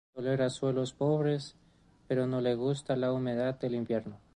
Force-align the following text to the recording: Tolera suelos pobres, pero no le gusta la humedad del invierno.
Tolera 0.15 0.49
suelos 0.49 0.93
pobres, 0.93 1.55
pero 2.07 2.25
no 2.25 2.41
le 2.41 2.55
gusta 2.55 2.95
la 2.95 3.13
humedad 3.13 3.59
del 3.59 3.75
invierno. 3.75 4.19